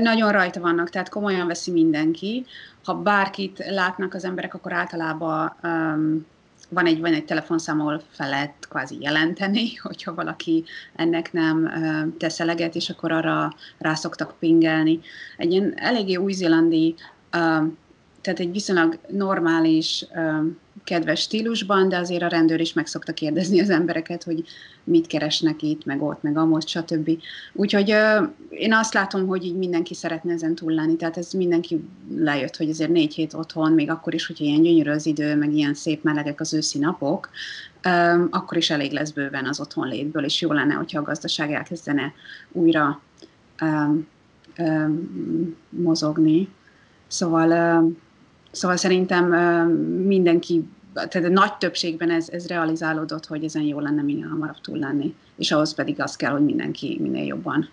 Nagyon 0.00 0.32
rajta 0.32 0.60
vannak, 0.60 0.90
tehát 0.90 1.08
komolyan 1.08 1.46
veszi 1.46 1.70
mindenki. 1.70 2.46
Ha 2.84 2.94
bárkit 2.94 3.58
látnak 3.68 4.14
az 4.14 4.24
emberek, 4.24 4.54
akkor 4.54 4.72
általában 4.72 5.52
um, 5.62 6.26
van 6.70 6.86
egy, 6.86 7.00
van 7.00 7.14
egy 7.14 7.24
telefonszám, 7.24 7.80
ahol 7.80 8.02
fel 8.10 8.28
lehet 8.28 8.54
kvázi 8.68 8.96
jelenteni, 9.00 9.74
hogyha 9.82 10.14
valaki 10.14 10.64
ennek 10.96 11.32
nem 11.32 11.72
tesz 12.18 12.40
eleget, 12.40 12.74
és 12.74 12.90
akkor 12.90 13.12
arra 13.12 13.54
rá 13.78 13.94
szoktak 13.94 14.34
pingelni. 14.38 15.00
Egy 15.36 15.52
ilyen 15.52 15.72
eléggé 15.76 16.16
új-zélandi 16.16 16.94
tehát 18.20 18.40
egy 18.40 18.52
viszonylag 18.52 18.98
normális, 19.08 20.06
kedves 20.84 21.20
stílusban, 21.20 21.88
de 21.88 21.98
azért 21.98 22.22
a 22.22 22.28
rendőr 22.28 22.60
is 22.60 22.72
meg 22.72 22.86
szokta 22.86 23.12
kérdezni 23.12 23.60
az 23.60 23.70
embereket, 23.70 24.22
hogy 24.22 24.44
mit 24.84 25.06
keresnek 25.06 25.62
itt, 25.62 25.84
meg 25.84 26.02
ott, 26.02 26.22
meg 26.22 26.36
amott, 26.36 26.68
stb. 26.68 27.10
Úgyhogy 27.52 27.94
én 28.50 28.72
azt 28.72 28.94
látom, 28.94 29.26
hogy 29.26 29.44
így 29.44 29.56
mindenki 29.56 29.94
szeretne 29.94 30.32
ezen 30.32 30.54
túl 30.54 30.72
lenni, 30.72 30.96
tehát 30.96 31.16
ez 31.16 31.32
mindenki 31.32 31.84
lejött, 32.16 32.56
hogy 32.56 32.70
azért 32.70 32.90
négy 32.90 33.14
hét 33.14 33.34
otthon, 33.34 33.72
még 33.72 33.90
akkor 33.90 34.14
is, 34.14 34.26
hogyha 34.26 34.44
ilyen 34.44 34.62
gyönyörű 34.62 34.90
az 34.90 35.06
idő, 35.06 35.36
meg 35.36 35.54
ilyen 35.54 35.74
szép 35.74 36.02
melegek 36.02 36.40
az 36.40 36.54
őszi 36.54 36.78
napok, 36.78 37.30
akkor 38.30 38.56
is 38.56 38.70
elég 38.70 38.92
lesz 38.92 39.10
bőven 39.10 39.46
az 39.46 39.60
otthon 39.60 39.88
létből, 39.88 40.24
és 40.24 40.40
jó 40.40 40.52
lenne, 40.52 40.74
hogyha 40.74 40.98
a 40.98 41.04
gazdaság 41.04 41.52
elkezdene 41.52 42.12
újra 42.52 43.00
mozogni. 45.68 46.48
Szóval, 47.06 47.92
szóval 48.50 48.76
szerintem 48.76 49.24
mindenki, 50.06 50.68
tehát 50.92 51.28
a 51.28 51.32
nagy 51.32 51.56
többségben 51.56 52.10
ez, 52.10 52.28
ez 52.28 52.46
realizálódott, 52.46 53.26
hogy 53.26 53.44
ezen 53.44 53.62
jó 53.62 53.80
lenne 53.80 54.02
minél 54.02 54.28
hamarabb 54.28 54.60
túl 54.60 54.78
lenni, 54.78 55.14
és 55.36 55.52
ahhoz 55.52 55.74
pedig 55.74 56.00
az 56.00 56.16
kell, 56.16 56.30
hogy 56.30 56.44
mindenki 56.44 56.98
minél 57.00 57.24
jobban 57.24 57.68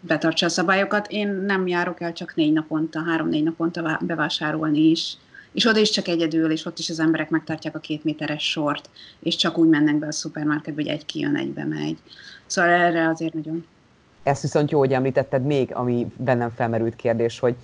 betartsa 0.00 0.46
a 0.46 0.48
szabályokat. 0.48 1.06
Én 1.10 1.28
nem 1.28 1.66
járok 1.66 2.00
el 2.00 2.12
csak 2.12 2.34
négy 2.34 2.52
naponta, 2.52 3.02
három-négy 3.02 3.42
naponta 3.42 3.98
bevásárolni 4.00 4.90
is, 4.90 5.16
és 5.52 5.66
oda 5.66 5.78
is 5.78 5.90
csak 5.90 6.08
egyedül, 6.08 6.50
és 6.50 6.64
ott 6.64 6.78
is 6.78 6.90
az 6.90 7.00
emberek 7.00 7.30
megtartják 7.30 7.74
a 7.74 7.78
két 7.78 8.04
méteres 8.04 8.50
sort, 8.50 8.90
és 9.20 9.36
csak 9.36 9.58
úgy 9.58 9.68
mennek 9.68 9.98
be 9.98 10.06
a 10.06 10.12
szupermarketbe, 10.12 10.82
hogy 10.82 10.90
egy 10.90 11.06
kijön, 11.06 11.36
egybe 11.36 11.64
megy. 11.64 11.96
Szóval 12.46 12.70
erre 12.70 13.08
azért 13.08 13.34
nagyon. 13.34 13.64
Ezt 14.22 14.42
viszont 14.42 14.70
jó, 14.70 14.78
hogy 14.78 14.92
említetted 14.92 15.44
még, 15.44 15.74
ami 15.74 16.06
bennem 16.16 16.50
felmerült 16.50 16.96
kérdés, 16.96 17.38
hogy 17.38 17.54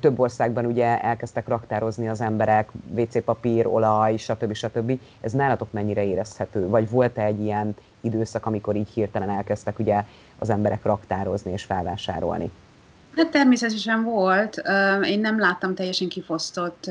több 0.00 0.18
országban 0.18 0.66
ugye 0.66 1.02
elkezdtek 1.02 1.48
raktározni 1.48 2.08
az 2.08 2.20
emberek, 2.20 2.70
WC 2.96 3.24
papír, 3.24 3.66
olaj, 3.66 4.16
stb. 4.16 4.52
stb. 4.52 5.00
Ez 5.20 5.32
nálatok 5.32 5.72
mennyire 5.72 6.04
érezhető? 6.04 6.68
Vagy 6.68 6.90
volt-e 6.90 7.24
egy 7.24 7.40
ilyen 7.40 7.74
időszak, 8.00 8.46
amikor 8.46 8.76
így 8.76 8.88
hirtelen 8.88 9.30
elkezdtek 9.30 9.78
ugye 9.78 10.04
az 10.38 10.50
emberek 10.50 10.82
raktározni 10.82 11.52
és 11.52 11.64
felvásárolni? 11.64 12.50
Hát 13.16 13.30
természetesen 13.30 14.02
volt. 14.02 14.62
Én 15.02 15.20
nem 15.20 15.38
láttam 15.38 15.74
teljesen 15.74 16.08
kifosztott 16.08 16.90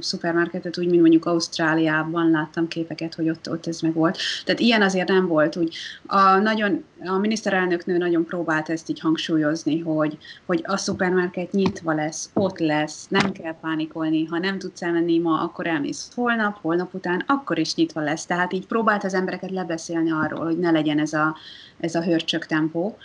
szupermarketet, 0.00 0.78
úgy, 0.78 0.88
mint 0.88 1.00
mondjuk 1.00 1.24
Ausztráliában 1.24 2.30
láttam 2.30 2.68
képeket, 2.68 3.14
hogy 3.14 3.28
ott, 3.28 3.50
ott 3.50 3.66
ez 3.66 3.80
meg 3.80 3.92
volt. 3.92 4.18
Tehát 4.44 4.60
ilyen 4.60 4.82
azért 4.82 5.08
nem 5.08 5.26
volt. 5.26 5.56
Úgy 5.56 5.76
a, 6.06 6.36
nagyon, 6.36 6.84
a 7.04 7.18
miniszterelnöknő 7.18 7.96
nagyon 7.96 8.24
próbált 8.24 8.70
ezt 8.70 8.90
így 8.90 9.00
hangsúlyozni, 9.00 9.80
hogy, 9.80 10.18
hogy 10.46 10.62
a 10.66 10.76
szupermarket 10.76 11.52
nyitva 11.52 11.94
lesz, 11.94 12.30
ott 12.32 12.58
lesz, 12.58 13.06
nem 13.08 13.32
kell 13.32 13.54
pánikolni, 13.60 14.24
ha 14.24 14.38
nem 14.38 14.58
tudsz 14.58 14.82
elmenni 14.82 15.18
ma, 15.18 15.40
akkor 15.40 15.66
elmész 15.66 16.10
holnap, 16.14 16.58
holnap 16.60 16.94
után, 16.94 17.24
akkor 17.26 17.58
is 17.58 17.74
nyitva 17.74 18.00
lesz. 18.00 18.26
Tehát 18.26 18.52
így 18.52 18.66
próbált 18.66 19.04
az 19.04 19.14
embereket 19.14 19.50
lebeszélni 19.50 20.10
arról, 20.10 20.44
hogy 20.44 20.58
ne 20.58 20.70
legyen 20.70 20.98
ez 20.98 21.12
a, 21.12 21.36
ez 21.80 21.94
a 21.94 22.02
hörcsök 22.02 22.46
tempó. 22.46 22.96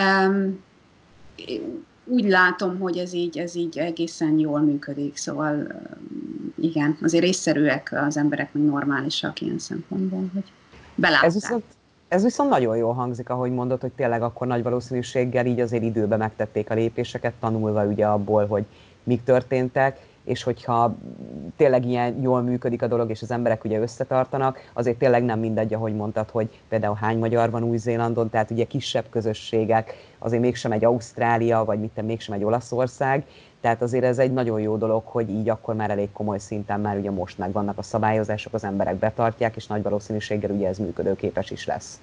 Um, 0.00 0.66
úgy 2.04 2.24
látom, 2.24 2.78
hogy 2.78 2.96
ez 2.96 3.12
így, 3.12 3.38
ez 3.38 3.54
így 3.54 3.78
egészen 3.78 4.38
jól 4.38 4.60
működik, 4.60 5.16
szóval 5.16 5.66
igen, 6.60 6.98
azért 7.02 7.24
észszerűek 7.24 7.94
az 8.06 8.16
emberek, 8.16 8.52
meg 8.52 8.64
normálisak 8.64 9.40
ilyen 9.40 9.58
szempontból, 9.58 10.30
hogy 10.34 10.52
belátták. 10.94 11.26
Ez 11.26 11.34
viszont, 11.34 11.64
ez 12.08 12.22
viszont 12.22 12.50
nagyon 12.50 12.76
jól 12.76 12.94
hangzik, 12.94 13.28
ahogy 13.28 13.50
mondod, 13.50 13.80
hogy 13.80 13.92
tényleg 13.92 14.22
akkor 14.22 14.46
nagy 14.46 14.62
valószínűséggel 14.62 15.46
így 15.46 15.60
azért 15.60 15.82
időben 15.82 16.18
megtették 16.18 16.70
a 16.70 16.74
lépéseket, 16.74 17.32
tanulva 17.40 17.84
ugye 17.84 18.06
abból, 18.06 18.46
hogy 18.46 18.64
mik 19.02 19.24
történtek, 19.24 20.06
és 20.28 20.42
hogyha 20.42 20.94
tényleg 21.56 21.86
ilyen 21.86 22.22
jól 22.22 22.42
működik 22.42 22.82
a 22.82 22.86
dolog, 22.86 23.10
és 23.10 23.22
az 23.22 23.30
emberek 23.30 23.64
ugye 23.64 23.78
összetartanak, 23.78 24.70
azért 24.72 24.98
tényleg 24.98 25.24
nem 25.24 25.38
mindegy, 25.38 25.74
ahogy 25.74 25.94
mondtad, 25.94 26.30
hogy 26.30 26.48
például 26.68 26.94
hány 27.00 27.18
magyar 27.18 27.50
van 27.50 27.62
Új-Zélandon, 27.62 28.30
tehát 28.30 28.50
ugye 28.50 28.64
kisebb 28.64 29.04
közösségek, 29.10 29.94
azért 30.18 30.42
mégsem 30.42 30.72
egy 30.72 30.84
Ausztrália, 30.84 31.64
vagy 31.64 31.80
mit 31.80 32.02
mégsem 32.02 32.34
egy 32.34 32.44
Olaszország, 32.44 33.24
tehát 33.60 33.82
azért 33.82 34.04
ez 34.04 34.18
egy 34.18 34.32
nagyon 34.32 34.60
jó 34.60 34.76
dolog, 34.76 35.02
hogy 35.04 35.30
így 35.30 35.48
akkor 35.48 35.74
már 35.74 35.90
elég 35.90 36.12
komoly 36.12 36.38
szinten 36.38 36.80
már 36.80 36.96
ugye 36.98 37.10
most 37.10 37.38
megvannak 37.38 37.78
a 37.78 37.82
szabályozások, 37.82 38.54
az 38.54 38.64
emberek 38.64 38.96
betartják, 38.96 39.56
és 39.56 39.66
nagy 39.66 39.82
valószínűséggel 39.82 40.50
ugye 40.50 40.68
ez 40.68 40.78
működőképes 40.78 41.50
is 41.50 41.66
lesz. 41.66 42.00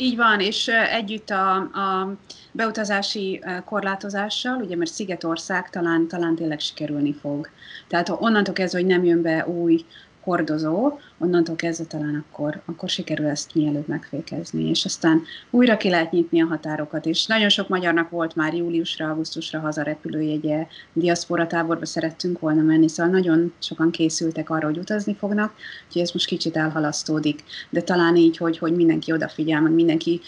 Így 0.00 0.16
van, 0.16 0.40
és 0.40 0.68
együtt 0.68 1.30
a, 1.30 1.54
a 1.56 2.14
beutazási 2.52 3.44
korlátozással, 3.64 4.62
ugye 4.62 4.76
mert 4.76 4.90
Szigetország 4.92 5.70
talán, 5.70 6.08
talán 6.08 6.34
tényleg 6.34 6.60
sikerülni 6.60 7.14
fog. 7.14 7.48
Tehát 7.88 8.08
onnantól 8.08 8.54
kezdve, 8.54 8.78
hogy 8.78 8.88
nem 8.88 9.04
jön 9.04 9.22
be 9.22 9.46
új 9.46 9.84
hordozó, 10.28 10.98
onnantól 11.18 11.56
kezdve 11.56 11.84
talán 11.84 12.24
akkor, 12.28 12.60
akkor 12.64 12.88
sikerül 12.88 13.26
ezt 13.26 13.54
mielőbb 13.54 13.88
megfékezni, 13.88 14.68
és 14.68 14.84
aztán 14.84 15.22
újra 15.50 15.76
ki 15.76 15.90
lehet 15.90 16.10
nyitni 16.10 16.42
a 16.42 16.46
határokat, 16.46 17.06
és 17.06 17.26
nagyon 17.26 17.48
sok 17.48 17.68
magyarnak 17.68 18.10
volt 18.10 18.34
már 18.34 18.54
júliusra, 18.54 19.08
augusztusra 19.08 19.60
hazarepülőjegye, 19.60 20.66
diaszpora 20.92 21.46
táborba 21.46 21.86
szerettünk 21.86 22.38
volna 22.38 22.62
menni, 22.62 22.88
szóval 22.88 23.12
nagyon 23.12 23.52
sokan 23.58 23.90
készültek 23.90 24.50
arra, 24.50 24.66
hogy 24.66 24.78
utazni 24.78 25.14
fognak, 25.14 25.54
úgyhogy 25.86 26.02
ez 26.02 26.10
most 26.10 26.26
kicsit 26.26 26.56
elhalasztódik, 26.56 27.44
de 27.70 27.82
talán 27.82 28.16
így, 28.16 28.36
hogy, 28.36 28.58
hogy 28.58 28.74
mindenki 28.74 29.12
odafigyel, 29.12 29.60
meg 29.60 29.72
mindenki 29.72 30.20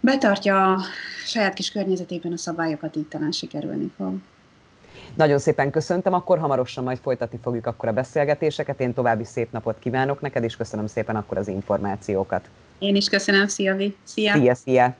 betartja 0.00 0.72
a 0.72 0.80
saját 1.24 1.54
kis 1.54 1.70
környezetében 1.70 2.32
a 2.32 2.36
szabályokat, 2.36 2.96
így 2.96 3.06
talán 3.06 3.32
sikerülni 3.32 3.92
fog. 3.96 4.14
Nagyon 5.14 5.38
szépen 5.38 5.70
köszöntöm, 5.70 6.12
akkor 6.12 6.38
hamarosan 6.38 6.84
majd 6.84 6.98
folytatni 6.98 7.38
fogjuk 7.42 7.66
akkor 7.66 7.88
a 7.88 7.92
beszélgetéseket. 7.92 8.80
Én 8.80 8.94
további 8.94 9.24
szép 9.24 9.52
napot 9.52 9.78
kívánok 9.78 10.20
neked, 10.20 10.44
és 10.44 10.56
köszönöm 10.56 10.86
szépen 10.86 11.16
akkor 11.16 11.38
az 11.38 11.48
információkat. 11.48 12.48
Én 12.78 12.96
is 12.96 13.08
köszönöm, 13.08 13.46
szia! 13.46 13.76
Szia! 14.04 14.32
Szia, 14.34 14.54
szia! 14.54 14.94